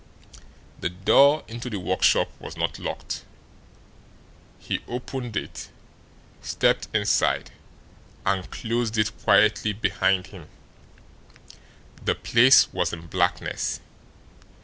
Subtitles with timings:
[0.79, 3.23] The door into the workshop was not locked.
[4.57, 5.69] He opened it,
[6.41, 7.51] stepped inside,
[8.25, 10.47] and closed it quietly behind him.
[12.03, 13.79] The place was in blackness.